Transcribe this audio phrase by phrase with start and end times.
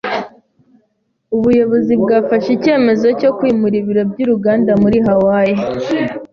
[1.37, 5.57] Ubuyobozi bwafashe icyemezo cyo kwimurira ibiro by’uruganda muri Hawaii.